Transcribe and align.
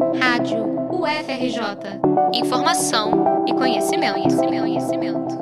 Rádio 0.00 0.64
UFRJ. 0.90 2.00
Informação 2.32 3.44
e 3.46 3.52
conhecimento, 3.52 4.14
conhecimento, 4.14 4.60
conhecimento. 4.62 5.34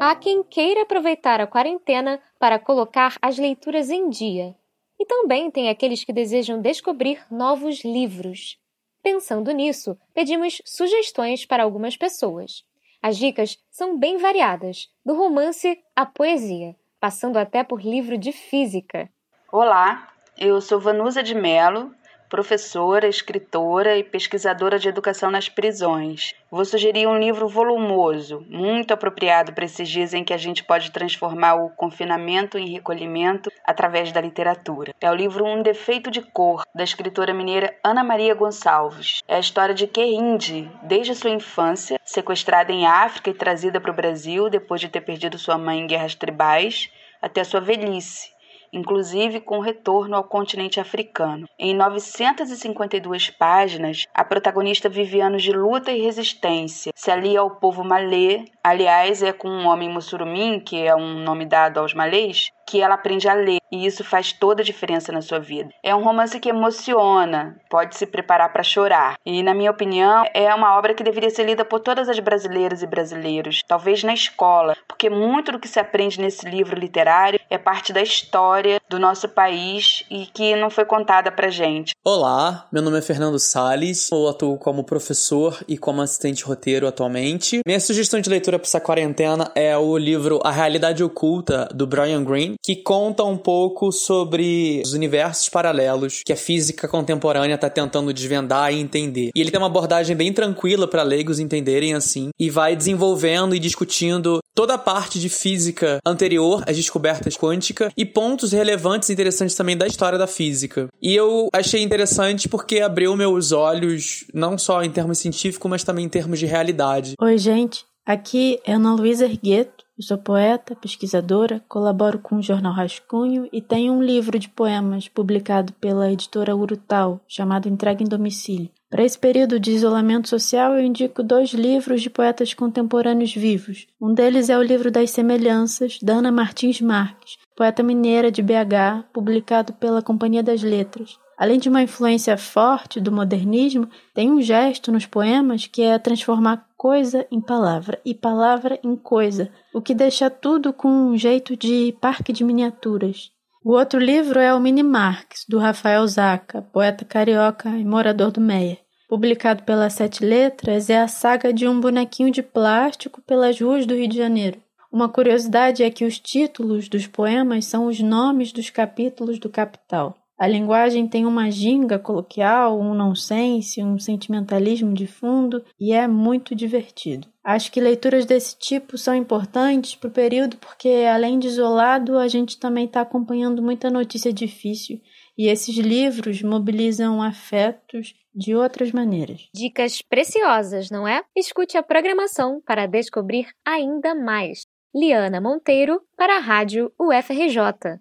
Há 0.00 0.14
quem 0.14 0.42
queira 0.42 0.82
aproveitar 0.82 1.42
a 1.42 1.46
quarentena 1.46 2.18
para 2.38 2.58
colocar 2.58 3.16
as 3.20 3.36
leituras 3.36 3.90
em 3.90 4.08
dia. 4.08 4.56
E 4.98 5.04
também 5.04 5.50
tem 5.50 5.68
aqueles 5.68 6.04
que 6.04 6.12
desejam 6.12 6.58
descobrir 6.58 7.20
novos 7.30 7.84
livros. 7.84 8.58
Pensando 9.02 9.52
nisso, 9.52 9.94
pedimos 10.14 10.62
sugestões 10.64 11.44
para 11.44 11.62
algumas 11.62 11.94
pessoas. 11.94 12.64
As 13.02 13.18
dicas 13.18 13.58
são 13.70 13.98
bem 13.98 14.16
variadas, 14.16 14.88
do 15.04 15.14
romance 15.14 15.78
à 15.94 16.06
poesia, 16.06 16.74
passando 16.98 17.36
até 17.36 17.62
por 17.62 17.82
livro 17.82 18.16
de 18.16 18.32
física. 18.32 19.10
Olá, 19.52 20.08
eu 20.38 20.60
sou 20.62 20.80
Vanusa 20.80 21.22
de 21.22 21.34
Melo, 21.34 21.92
professora, 22.28 23.08
escritora 23.08 23.96
e 23.96 24.04
pesquisadora 24.04 24.78
de 24.78 24.88
educação 24.88 25.30
nas 25.30 25.48
prisões. 25.48 26.34
Vou 26.50 26.64
sugerir 26.64 27.06
um 27.06 27.18
livro 27.18 27.48
volumoso, 27.48 28.44
muito 28.48 28.92
apropriado 28.92 29.52
para 29.52 29.64
esses 29.64 29.88
dias 29.88 30.14
em 30.14 30.24
que 30.24 30.32
a 30.32 30.38
gente 30.38 30.64
pode 30.64 30.90
transformar 30.90 31.54
o 31.54 31.70
confinamento 31.70 32.58
em 32.58 32.70
recolhimento 32.70 33.50
através 33.64 34.12
da 34.12 34.20
literatura. 34.20 34.94
É 35.00 35.10
o 35.10 35.14
livro 35.14 35.44
Um 35.44 35.62
Defeito 35.62 36.10
de 36.10 36.22
Cor, 36.22 36.64
da 36.74 36.84
escritora 36.84 37.34
mineira 37.34 37.74
Ana 37.82 38.04
Maria 38.04 38.34
Gonçalves. 38.34 39.20
É 39.26 39.36
a 39.36 39.40
história 39.40 39.74
de 39.74 39.86
Kerinde, 39.86 40.70
desde 40.82 41.14
sua 41.14 41.30
infância, 41.30 42.00
sequestrada 42.04 42.72
em 42.72 42.86
África 42.86 43.30
e 43.30 43.34
trazida 43.34 43.80
para 43.80 43.90
o 43.90 43.96
Brasil 43.96 44.48
depois 44.48 44.80
de 44.80 44.88
ter 44.88 45.00
perdido 45.00 45.38
sua 45.38 45.58
mãe 45.58 45.80
em 45.80 45.86
guerras 45.86 46.14
tribais, 46.14 46.90
até 47.20 47.42
sua 47.44 47.60
velhice 47.60 48.37
inclusive 48.72 49.40
com 49.40 49.58
retorno 49.60 50.16
ao 50.16 50.24
continente 50.24 50.80
africano. 50.80 51.48
Em 51.58 51.74
952 51.74 53.30
páginas, 53.30 54.06
a 54.14 54.24
protagonista 54.24 54.88
vive 54.88 55.20
anos 55.20 55.42
de 55.42 55.52
luta 55.52 55.92
e 55.92 56.00
resistência, 56.00 56.92
se 56.94 57.10
alia 57.10 57.40
ao 57.40 57.56
povo 57.56 57.84
malê, 57.84 58.44
aliás, 58.62 59.22
é 59.22 59.32
com 59.32 59.48
um 59.48 59.66
homem 59.66 59.88
mussurumim, 59.88 60.60
que 60.60 60.82
é 60.82 60.94
um 60.94 61.18
nome 61.20 61.46
dado 61.46 61.78
aos 61.78 61.94
malês, 61.94 62.50
que 62.68 62.82
ela 62.82 62.96
aprende 62.96 63.26
a 63.26 63.32
ler 63.32 63.58
e 63.72 63.86
isso 63.86 64.04
faz 64.04 64.32
toda 64.32 64.62
a 64.62 64.64
diferença 64.64 65.10
na 65.10 65.22
sua 65.22 65.38
vida. 65.38 65.70
É 65.82 65.94
um 65.94 66.02
romance 66.02 66.38
que 66.38 66.50
emociona, 66.50 67.56
pode 67.70 67.96
se 67.96 68.06
preparar 68.06 68.52
para 68.52 68.62
chorar 68.62 69.16
e, 69.24 69.42
na 69.42 69.54
minha 69.54 69.70
opinião, 69.70 70.24
é 70.34 70.54
uma 70.54 70.76
obra 70.76 70.94
que 70.94 71.02
deveria 71.02 71.30
ser 71.30 71.44
lida 71.44 71.64
por 71.64 71.80
todas 71.80 72.08
as 72.08 72.18
brasileiras 72.18 72.82
e 72.82 72.86
brasileiros, 72.86 73.62
talvez 73.66 74.02
na 74.02 74.12
escola, 74.12 74.76
porque 74.86 75.08
muito 75.08 75.52
do 75.52 75.58
que 75.58 75.68
se 75.68 75.80
aprende 75.80 76.20
nesse 76.20 76.48
livro 76.48 76.78
literário 76.78 77.40
é 77.48 77.56
parte 77.56 77.92
da 77.92 78.02
história 78.02 78.80
do 78.88 78.98
nosso 78.98 79.28
país 79.28 80.04
e 80.10 80.26
que 80.26 80.54
não 80.56 80.70
foi 80.70 80.84
contada 80.84 81.30
pra 81.30 81.48
gente. 81.48 81.94
Olá, 82.04 82.66
meu 82.70 82.82
nome 82.82 82.98
é 82.98 83.02
Fernando 83.02 83.38
Sales, 83.38 84.10
eu 84.12 84.28
atuo 84.28 84.58
como 84.58 84.84
professor 84.84 85.58
e 85.66 85.78
como 85.78 86.02
assistente 86.02 86.44
roteiro 86.44 86.86
atualmente. 86.86 87.60
Minha 87.66 87.80
sugestão 87.80 88.20
de 88.20 88.28
leitura 88.28 88.58
para 88.58 88.66
essa 88.66 88.80
quarentena 88.80 89.50
é 89.54 89.76
o 89.76 89.96
livro 89.96 90.40
A 90.44 90.50
Realidade 90.50 91.02
Oculta 91.02 91.68
do 91.74 91.86
Brian 91.86 92.24
Greene, 92.24 92.57
que 92.64 92.76
conta 92.76 93.24
um 93.24 93.36
pouco 93.36 93.90
sobre 93.90 94.82
os 94.84 94.92
universos 94.92 95.48
paralelos 95.48 96.22
que 96.24 96.32
a 96.32 96.36
física 96.36 96.86
contemporânea 96.86 97.54
está 97.54 97.70
tentando 97.70 98.12
desvendar 98.12 98.72
e 98.72 98.80
entender. 98.80 99.30
E 99.34 99.40
ele 99.40 99.50
tem 99.50 99.60
uma 99.60 99.66
abordagem 99.66 100.14
bem 100.14 100.32
tranquila 100.32 100.86
para 100.86 101.02
leigos 101.02 101.38
entenderem 101.38 101.94
assim 101.94 102.30
e 102.38 102.50
vai 102.50 102.76
desenvolvendo 102.76 103.54
e 103.54 103.58
discutindo 103.58 104.40
toda 104.54 104.74
a 104.74 104.78
parte 104.78 105.18
de 105.18 105.28
física 105.28 105.98
anterior 106.04 106.62
às 106.66 106.76
descobertas 106.76 107.36
quânticas 107.36 107.92
e 107.96 108.04
pontos 108.04 108.52
relevantes 108.52 109.08
e 109.08 109.12
interessantes 109.12 109.54
também 109.54 109.76
da 109.76 109.86
história 109.86 110.18
da 110.18 110.26
física. 110.26 110.88
E 111.00 111.14
eu 111.14 111.48
achei 111.52 111.82
interessante 111.82 112.48
porque 112.48 112.80
abriu 112.80 113.16
meus 113.16 113.52
olhos 113.52 114.24
não 114.34 114.58
só 114.58 114.82
em 114.82 114.90
termos 114.90 115.18
científicos, 115.18 115.70
mas 115.70 115.84
também 115.84 116.04
em 116.04 116.08
termos 116.08 116.38
de 116.38 116.46
realidade. 116.46 117.14
Oi, 117.20 117.38
gente. 117.38 117.84
Aqui 118.04 118.58
é 118.64 118.72
Ana 118.72 118.94
Luísa 118.94 119.26
Ergueto 119.26 119.77
eu 119.98 120.04
sou 120.04 120.16
poeta, 120.16 120.76
pesquisadora, 120.76 121.60
colaboro 121.68 122.20
com 122.20 122.36
o 122.36 122.42
jornal 122.42 122.72
Rascunho 122.72 123.48
e 123.52 123.60
tenho 123.60 123.92
um 123.92 124.00
livro 124.00 124.38
de 124.38 124.48
poemas 124.48 125.08
publicado 125.08 125.72
pela 125.74 126.12
editora 126.12 126.54
Urutau, 126.54 127.20
chamado 127.26 127.68
Entrega 127.68 128.04
em 128.04 128.06
Domicílio. 128.06 128.70
Para 128.88 129.02
esse 129.02 129.18
período 129.18 129.58
de 129.58 129.72
isolamento 129.72 130.28
social, 130.28 130.74
eu 130.74 130.84
indico 130.84 131.22
dois 131.22 131.50
livros 131.50 132.00
de 132.00 132.08
poetas 132.08 132.54
contemporâneos 132.54 133.34
vivos. 133.34 133.88
Um 134.00 134.14
deles 134.14 134.48
é 134.48 134.56
o 134.56 134.62
livro 134.62 134.90
das 134.90 135.10
Semelhanças, 135.10 135.98
da 136.00 136.14
Ana 136.14 136.30
Martins 136.30 136.80
Marques, 136.80 137.36
poeta 137.56 137.82
mineira 137.82 138.30
de 138.30 138.40
BH, 138.40 139.04
publicado 139.12 139.72
pela 139.72 140.00
Companhia 140.00 140.44
das 140.44 140.62
Letras. 140.62 141.18
Além 141.38 141.60
de 141.60 141.68
uma 141.68 141.82
influência 141.82 142.36
forte 142.36 143.00
do 143.00 143.12
modernismo, 143.12 143.88
tem 144.12 144.28
um 144.28 144.42
gesto 144.42 144.90
nos 144.90 145.06
poemas 145.06 145.68
que 145.68 145.82
é 145.82 145.96
transformar 145.96 146.66
coisa 146.76 147.24
em 147.30 147.40
palavra 147.40 148.00
e 148.04 148.12
palavra 148.12 148.80
em 148.82 148.96
coisa, 148.96 149.48
o 149.72 149.80
que 149.80 149.94
deixa 149.94 150.28
tudo 150.28 150.72
com 150.72 150.88
um 150.88 151.16
jeito 151.16 151.56
de 151.56 151.96
parque 152.00 152.32
de 152.32 152.42
miniaturas. 152.42 153.30
O 153.64 153.70
outro 153.70 154.00
livro 154.00 154.40
é 154.40 154.52
o 154.52 154.58
Mini 154.58 154.82
Marx, 154.82 155.44
do 155.48 155.58
Rafael 155.58 156.04
Zaca, 156.08 156.60
poeta 156.72 157.04
carioca 157.04 157.68
e 157.68 157.84
morador 157.84 158.32
do 158.32 158.40
Meia. 158.40 158.78
Publicado 159.08 159.62
pela 159.62 159.88
Sete 159.90 160.24
Letras, 160.24 160.90
é 160.90 160.98
a 160.98 161.06
saga 161.06 161.52
de 161.52 161.68
um 161.68 161.80
bonequinho 161.80 162.32
de 162.32 162.42
plástico 162.42 163.22
pelas 163.22 163.60
ruas 163.60 163.86
do 163.86 163.94
Rio 163.94 164.08
de 164.08 164.16
Janeiro. 164.16 164.60
Uma 164.90 165.08
curiosidade 165.08 165.84
é 165.84 165.90
que 165.90 166.04
os 166.04 166.18
títulos 166.18 166.88
dos 166.88 167.06
poemas 167.06 167.66
são 167.66 167.86
os 167.86 168.00
nomes 168.00 168.52
dos 168.52 168.70
capítulos 168.70 169.38
do 169.38 169.48
Capital. 169.48 170.16
A 170.38 170.46
linguagem 170.46 171.08
tem 171.08 171.26
uma 171.26 171.50
ginga 171.50 171.98
coloquial, 171.98 172.80
um 172.80 172.94
nonsense, 172.94 173.82
um 173.82 173.98
sentimentalismo 173.98 174.94
de 174.94 175.06
fundo 175.06 175.64
e 175.80 175.92
é 175.92 176.06
muito 176.06 176.54
divertido. 176.54 177.26
Acho 177.42 177.72
que 177.72 177.80
leituras 177.80 178.24
desse 178.24 178.56
tipo 178.56 178.96
são 178.96 179.16
importantes 179.16 179.96
para 179.96 180.08
o 180.08 180.12
período 180.12 180.56
porque, 180.58 181.06
além 181.12 181.40
de 181.40 181.48
isolado, 181.48 182.16
a 182.16 182.28
gente 182.28 182.56
também 182.56 182.84
está 182.84 183.00
acompanhando 183.00 183.60
muita 183.60 183.90
notícia 183.90 184.32
difícil 184.32 185.00
e 185.36 185.48
esses 185.48 185.76
livros 185.76 186.40
mobilizam 186.42 187.20
afetos 187.20 188.14
de 188.32 188.54
outras 188.54 188.92
maneiras. 188.92 189.48
Dicas 189.52 190.02
preciosas, 190.02 190.88
não 190.88 191.06
é? 191.06 191.24
Escute 191.36 191.76
a 191.76 191.82
programação 191.82 192.62
para 192.64 192.86
descobrir 192.86 193.48
ainda 193.66 194.14
mais. 194.14 194.66
Liana 194.94 195.40
Monteiro 195.40 196.00
para 196.16 196.36
a 196.36 196.40
Rádio 196.40 196.92
UFRJ. 196.98 197.98